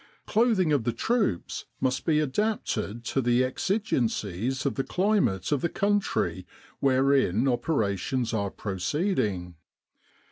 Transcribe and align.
Clothing 0.25 0.71
of 0.73 0.83
the 0.83 0.93
troops 0.93 1.65
must 1.79 2.05
be 2.07 2.19
adapted 2.19 3.03
to 3.05 3.21
the 3.21 3.43
exigencies 3.43 4.65
of 4.65 4.73
the 4.73 4.83
climate 4.83 5.51
of 5.51 5.61
the 5.61 5.69
country 5.69 6.47
wherein 6.79 7.47
operations 7.47 8.33
are 8.33 8.49
pro 8.49 8.77
ceeding. 8.77 9.53